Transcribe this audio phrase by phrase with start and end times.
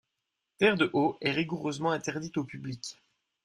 [0.57, 2.97] Terre-de-Haut est rigoureusement interdite au public.